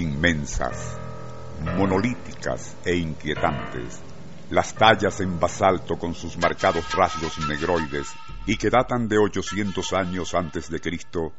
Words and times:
Inmensas, 0.00 0.96
monolíticas 1.76 2.74
e 2.86 2.96
inquietantes, 2.96 4.00
las 4.48 4.74
tallas 4.74 5.20
en 5.20 5.38
basalto 5.38 5.98
con 5.98 6.14
sus 6.14 6.38
marcados 6.38 6.90
rasgos 6.94 7.38
negroides 7.46 8.08
y 8.46 8.56
que 8.56 8.70
datan 8.70 9.08
de 9.08 9.18
800 9.18 9.92
años 9.92 10.32
antes 10.32 10.70
de 10.70 10.80
Cristo, 10.80 11.34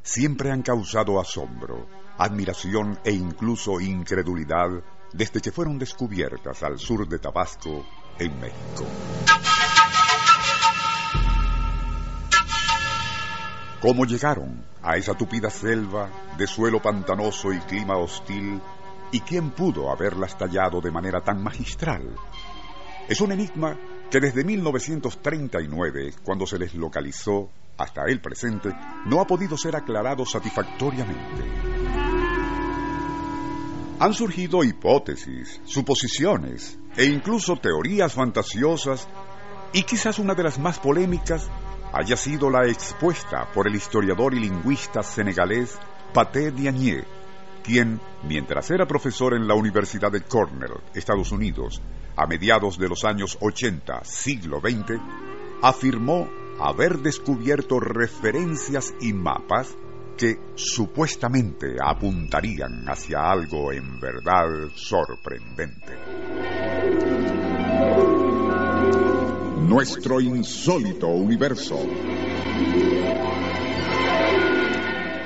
siempre 0.00 0.52
han 0.52 0.62
causado 0.62 1.20
asombro, 1.20 1.88
admiración 2.16 3.00
e 3.04 3.10
incluso 3.10 3.80
incredulidad 3.80 4.70
desde 5.12 5.40
que 5.40 5.50
fueron 5.50 5.76
descubiertas 5.76 6.62
al 6.62 6.78
sur 6.78 7.08
de 7.08 7.18
Tabasco, 7.18 7.84
en 8.20 8.38
México. 8.38 9.23
¿Cómo 13.84 14.06
llegaron 14.06 14.64
a 14.82 14.96
esa 14.96 15.12
tupida 15.12 15.50
selva 15.50 16.08
de 16.38 16.46
suelo 16.46 16.80
pantanoso 16.80 17.52
y 17.52 17.58
clima 17.58 17.98
hostil? 17.98 18.58
¿Y 19.12 19.20
quién 19.20 19.50
pudo 19.50 19.90
haberlas 19.90 20.38
tallado 20.38 20.80
de 20.80 20.90
manera 20.90 21.20
tan 21.20 21.42
magistral? 21.42 22.16
Es 23.06 23.20
un 23.20 23.32
enigma 23.32 23.78
que 24.10 24.20
desde 24.20 24.42
1939, 24.42 26.14
cuando 26.22 26.46
se 26.46 26.58
les 26.58 26.74
localizó, 26.74 27.50
hasta 27.76 28.06
el 28.06 28.22
presente, 28.22 28.70
no 29.04 29.20
ha 29.20 29.26
podido 29.26 29.58
ser 29.58 29.76
aclarado 29.76 30.24
satisfactoriamente. 30.24 31.44
Han 34.00 34.14
surgido 34.14 34.64
hipótesis, 34.64 35.60
suposiciones 35.66 36.78
e 36.96 37.04
incluso 37.04 37.56
teorías 37.56 38.14
fantasiosas 38.14 39.06
y 39.74 39.82
quizás 39.82 40.18
una 40.18 40.34
de 40.34 40.44
las 40.44 40.58
más 40.58 40.78
polémicas 40.78 41.50
haya 41.94 42.16
sido 42.16 42.50
la 42.50 42.66
expuesta 42.66 43.46
por 43.54 43.68
el 43.68 43.76
historiador 43.76 44.34
y 44.34 44.40
lingüista 44.40 45.04
senegalés 45.04 45.78
Paté 46.12 46.50
Diagne, 46.50 47.04
quien, 47.62 48.00
mientras 48.24 48.68
era 48.72 48.84
profesor 48.84 49.32
en 49.34 49.46
la 49.46 49.54
Universidad 49.54 50.10
de 50.10 50.22
Cornell, 50.22 50.82
Estados 50.92 51.30
Unidos, 51.30 51.80
a 52.16 52.26
mediados 52.26 52.78
de 52.78 52.88
los 52.88 53.04
años 53.04 53.38
80, 53.40 54.04
siglo 54.04 54.58
XX, 54.58 55.00
afirmó 55.62 56.28
haber 56.58 56.98
descubierto 56.98 57.78
referencias 57.78 58.92
y 59.00 59.12
mapas 59.12 59.76
que 60.16 60.40
supuestamente 60.56 61.76
apuntarían 61.80 62.86
hacia 62.88 63.30
algo 63.30 63.72
en 63.72 64.00
verdad 64.00 64.68
sorprendente. 64.74 66.13
Nuestro 69.66 70.20
insólito 70.20 71.08
universo. 71.08 71.78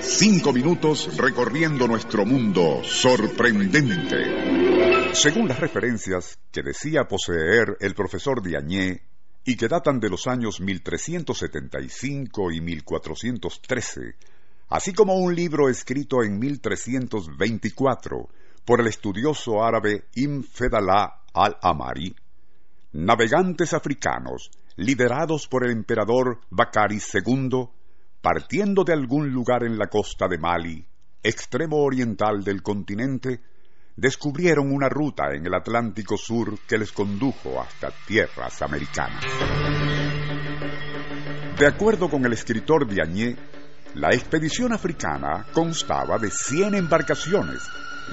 Cinco 0.00 0.52
minutos 0.52 1.16
recorriendo 1.16 1.88
nuestro 1.88 2.24
mundo 2.24 2.84
sorprendente. 2.84 5.12
Según 5.12 5.48
las 5.48 5.58
referencias 5.58 6.38
que 6.52 6.62
decía 6.62 7.08
poseer 7.08 7.78
el 7.80 7.96
profesor 7.96 8.40
Diagne 8.40 9.02
y 9.44 9.56
que 9.56 9.66
datan 9.66 9.98
de 9.98 10.08
los 10.08 10.28
años 10.28 10.60
1375 10.60 12.52
y 12.52 12.60
1413, 12.60 14.14
así 14.68 14.92
como 14.92 15.16
un 15.16 15.34
libro 15.34 15.68
escrito 15.68 16.22
en 16.22 16.38
1324 16.38 18.28
por 18.64 18.80
el 18.80 18.86
estudioso 18.86 19.64
árabe 19.64 20.04
Im 20.14 20.44
Fedallah 20.44 21.22
al-Amari, 21.34 22.14
navegantes 22.98 23.74
africanos, 23.74 24.50
liderados 24.74 25.46
por 25.46 25.64
el 25.64 25.70
emperador 25.70 26.40
Bakari 26.50 26.98
II, 26.98 27.68
partiendo 28.20 28.82
de 28.82 28.92
algún 28.92 29.30
lugar 29.30 29.62
en 29.62 29.78
la 29.78 29.86
costa 29.86 30.26
de 30.26 30.36
Mali, 30.36 30.84
extremo 31.22 31.76
oriental 31.76 32.42
del 32.42 32.60
continente, 32.60 33.40
descubrieron 33.94 34.72
una 34.72 34.88
ruta 34.88 35.32
en 35.32 35.46
el 35.46 35.54
Atlántico 35.54 36.16
Sur 36.16 36.58
que 36.66 36.76
les 36.76 36.90
condujo 36.90 37.60
hasta 37.60 37.92
tierras 38.04 38.62
americanas. 38.62 39.24
De 41.56 41.66
acuerdo 41.68 42.10
con 42.10 42.24
el 42.26 42.32
escritor 42.32 42.88
Diagne, 42.88 43.36
la 43.94 44.08
expedición 44.08 44.72
africana 44.72 45.46
constaba 45.52 46.18
de 46.18 46.30
100 46.30 46.74
embarcaciones, 46.74 47.62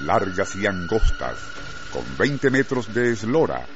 largas 0.02 0.56
y 0.56 0.66
angostas, 0.66 1.38
con 1.92 2.04
20 2.18 2.50
metros 2.50 2.92
de 2.92 3.12
eslora, 3.12 3.66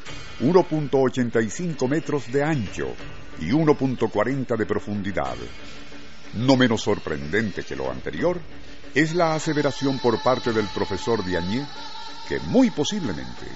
1.85 0.41 1.89
metros 1.89 2.31
de 2.33 2.43
ancho 2.43 2.95
y 3.39 3.51
1.40 3.51 4.57
de 4.57 4.67
profundidad. 4.67 5.37
No 6.35 6.57
menos 6.57 6.83
sorprendente 6.83 7.63
que 7.63 7.77
lo 7.77 7.91
anterior 7.91 8.41
es 8.95 9.15
la 9.15 9.35
aseveración 9.35 9.99
por 9.99 10.23
parte 10.23 10.53
del 10.53 10.67
profesor 10.69 11.25
Diagne 11.25 11.67
que 12.29 12.39
muy 12.41 12.71
posiblemente 12.71 13.47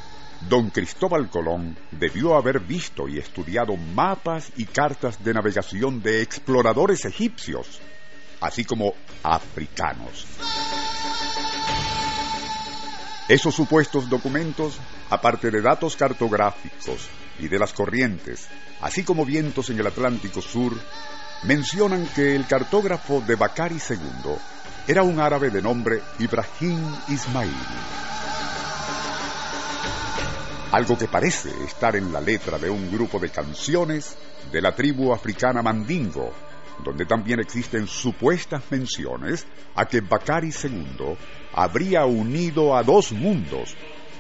don 0.48 0.70
Cristóbal 0.70 1.30
Colón 1.30 1.76
debió 1.90 2.36
haber 2.36 2.60
visto 2.60 3.08
y 3.08 3.18
estudiado 3.18 3.76
mapas 3.76 4.52
y 4.56 4.66
cartas 4.66 5.22
de 5.24 5.32
navegación 5.32 6.02
de 6.02 6.22
exploradores 6.22 7.04
egipcios, 7.04 7.80
así 8.40 8.64
como 8.64 8.94
africanos. 9.22 10.26
Esos 13.26 13.54
supuestos 13.54 14.10
documentos, 14.10 14.78
aparte 15.08 15.50
de 15.50 15.62
datos 15.62 15.96
cartográficos 15.96 17.08
y 17.38 17.48
de 17.48 17.58
las 17.58 17.72
corrientes, 17.72 18.48
así 18.82 19.02
como 19.02 19.24
vientos 19.24 19.70
en 19.70 19.78
el 19.78 19.86
Atlántico 19.86 20.42
Sur, 20.42 20.74
mencionan 21.44 22.06
que 22.14 22.36
el 22.36 22.46
cartógrafo 22.46 23.22
de 23.22 23.34
Bakari 23.36 23.76
II 23.76 24.34
era 24.86 25.02
un 25.02 25.20
árabe 25.20 25.48
de 25.48 25.62
nombre 25.62 26.02
Ibrahim 26.18 26.84
Ismail. 27.08 27.50
Algo 30.72 30.98
que 30.98 31.08
parece 31.08 31.48
estar 31.64 31.96
en 31.96 32.12
la 32.12 32.20
letra 32.20 32.58
de 32.58 32.68
un 32.68 32.92
grupo 32.92 33.18
de 33.18 33.30
canciones 33.30 34.16
de 34.52 34.60
la 34.60 34.74
tribu 34.74 35.14
africana 35.14 35.62
Mandingo, 35.62 36.30
donde 36.82 37.06
también 37.06 37.40
existen 37.40 37.86
supuestas 37.86 38.64
menciones 38.70 39.46
a 39.74 39.86
que 39.86 40.00
Bakari 40.00 40.50
II 40.50 41.16
habría 41.52 42.04
unido 42.04 42.76
a 42.76 42.82
dos 42.82 43.12
mundos, 43.12 43.76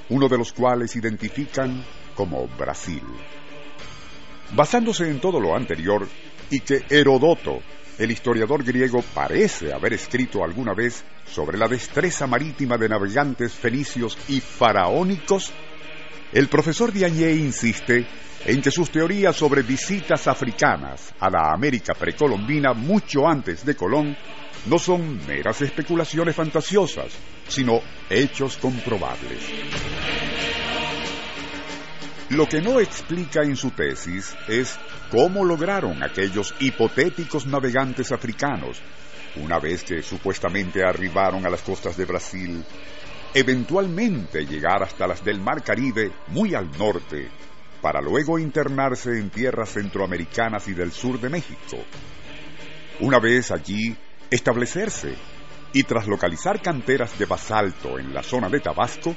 uno 0.08 0.28
de 0.28 0.38
los 0.38 0.52
cuales 0.52 0.94
identifican 0.96 1.84
como 2.14 2.46
Brasil. 2.48 3.02
Basándose 4.54 5.08
en 5.08 5.20
todo 5.20 5.40
lo 5.40 5.56
anterior, 5.56 6.06
y 6.50 6.60
que 6.60 6.84
Herodoto, 6.88 7.60
el 7.98 8.10
historiador 8.10 8.62
griego, 8.62 9.02
parece 9.14 9.72
haber 9.72 9.94
escrito 9.94 10.44
alguna 10.44 10.74
vez 10.74 11.04
sobre 11.26 11.58
la 11.58 11.66
destreza 11.66 12.26
marítima 12.26 12.76
de 12.76 12.88
navegantes 12.88 13.52
fenicios 13.52 14.18
y 14.28 14.40
faraónicos, 14.40 15.52
el 16.34 16.48
profesor 16.48 16.92
Diagne 16.92 17.32
insiste 17.32 18.04
en 18.44 18.60
que 18.60 18.72
sus 18.72 18.90
teorías 18.90 19.36
sobre 19.36 19.62
visitas 19.62 20.26
africanas 20.26 21.14
a 21.20 21.30
la 21.30 21.52
América 21.52 21.94
precolombina 21.94 22.74
mucho 22.74 23.26
antes 23.26 23.64
de 23.64 23.76
Colón 23.76 24.16
no 24.66 24.78
son 24.80 25.24
meras 25.26 25.62
especulaciones 25.62 26.34
fantasiosas, 26.34 27.12
sino 27.46 27.80
hechos 28.10 28.56
comprobables. 28.56 29.38
Lo 32.30 32.48
que 32.48 32.60
no 32.60 32.80
explica 32.80 33.42
en 33.42 33.54
su 33.54 33.70
tesis 33.70 34.34
es 34.48 34.76
cómo 35.12 35.44
lograron 35.44 36.02
aquellos 36.02 36.52
hipotéticos 36.58 37.46
navegantes 37.46 38.10
africanos, 38.10 38.82
una 39.36 39.60
vez 39.60 39.84
que 39.84 40.02
supuestamente 40.02 40.82
arribaron 40.84 41.46
a 41.46 41.50
las 41.50 41.62
costas 41.62 41.96
de 41.96 42.06
Brasil, 42.06 42.64
eventualmente 43.34 44.46
llegar 44.46 44.84
hasta 44.84 45.08
las 45.08 45.24
del 45.24 45.40
Mar 45.40 45.62
Caribe 45.64 46.12
muy 46.28 46.54
al 46.54 46.70
norte, 46.78 47.28
para 47.82 48.00
luego 48.00 48.38
internarse 48.38 49.18
en 49.18 49.28
tierras 49.28 49.70
centroamericanas 49.70 50.68
y 50.68 50.72
del 50.74 50.92
sur 50.92 51.20
de 51.20 51.28
México. 51.28 51.76
Una 53.00 53.18
vez 53.18 53.50
allí, 53.50 53.94
establecerse 54.30 55.14
y 55.72 55.82
tras 55.82 56.06
localizar 56.06 56.62
canteras 56.62 57.18
de 57.18 57.26
basalto 57.26 57.98
en 57.98 58.14
la 58.14 58.22
zona 58.22 58.48
de 58.48 58.60
Tabasco, 58.60 59.14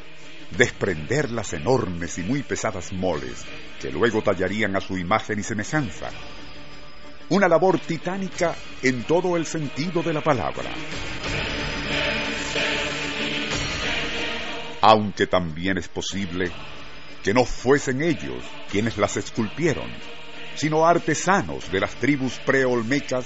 desprender 0.58 1.30
las 1.30 1.54
enormes 1.54 2.18
y 2.18 2.24
muy 2.24 2.42
pesadas 2.42 2.92
moles 2.92 3.46
que 3.80 3.92
luego 3.92 4.24
tallarían 4.24 4.75
a 4.75 4.81
su 4.81 4.98
imagen 4.98 5.40
y 5.40 5.44
semejanza. 5.44 6.10
Una 7.30 7.48
labor 7.48 7.80
titánica 7.80 8.56
en 8.81 9.04
todo 9.04 9.38
el 9.38 9.46
sentido 9.46 10.02
de 10.02 10.14
la 10.14 10.22
palabra. 10.22 10.72
Aunque 14.89 15.28
también 15.28 15.78
es 15.78 15.89
posible 15.89 16.50
que 17.22 17.34
no 17.34 17.44
fuesen 17.44 18.01
ellos 18.01 18.42
quienes 18.72 18.98
las 18.98 19.18
esculpieron, 19.18 19.92
sino 20.56 20.88
artesanos 20.88 21.69
de 21.69 21.81
las 21.81 21.94
tribus 21.95 22.39
preolmecas, 22.45 23.25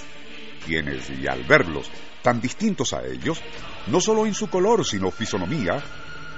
quienes, 0.65 1.07
y 1.11 1.27
al 1.27 1.43
verlos 1.43 1.87
tan 2.23 2.41
distintos 2.41 2.93
a 2.93 3.05
ellos, 3.05 3.43
no 3.85 4.01
solo 4.01 4.25
en 4.25 4.33
su 4.33 4.49
color, 4.49 4.83
sino 4.83 5.11
fisonomía, 5.11 5.83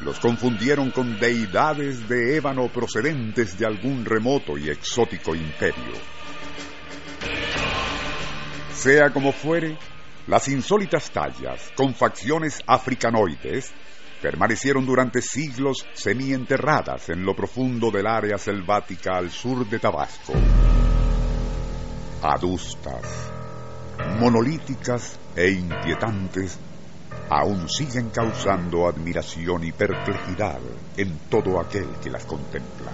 los 0.01 0.19
confundieron 0.19 0.91
con 0.91 1.17
deidades 1.17 2.09
de 2.09 2.35
ébano 2.35 2.67
procedentes 2.67 3.57
de 3.57 3.65
algún 3.65 4.03
remoto 4.03 4.57
y 4.57 4.69
exótico 4.69 5.33
imperio. 5.33 5.93
Sea 8.73 9.09
como 9.13 9.31
fuere, 9.31 9.77
las 10.27 10.49
insólitas 10.49 11.11
tallas 11.11 11.71
con 11.77 11.95
facciones 11.95 12.61
africanoides 12.67 13.71
permanecieron 14.23 14.85
durante 14.85 15.21
siglos 15.21 15.85
semienterradas 15.93 17.09
en 17.09 17.25
lo 17.25 17.35
profundo 17.35 17.91
del 17.91 18.07
área 18.07 18.37
selvática 18.37 19.17
al 19.17 19.29
sur 19.29 19.67
de 19.67 19.79
Tabasco. 19.79 20.31
Adustas, 22.21 23.29
monolíticas 24.17 25.19
e 25.35 25.49
inquietantes, 25.49 26.57
aún 27.29 27.67
siguen 27.67 28.11
causando 28.11 28.87
admiración 28.87 29.65
y 29.65 29.73
perplejidad 29.73 30.61
en 30.95 31.19
todo 31.29 31.59
aquel 31.59 31.89
que 32.01 32.09
las 32.09 32.23
contempla. 32.23 32.93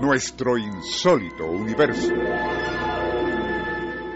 Nuestro 0.00 0.58
insólito 0.58 1.44
universo. 1.46 2.12